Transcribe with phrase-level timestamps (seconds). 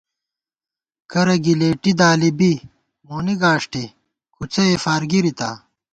[1.11, 2.51] کرہ گِلېٹی دالی بی
[3.07, 3.83] مونی گاݭٹے
[4.33, 5.49] کُوڅہ ئےفار گِرِتا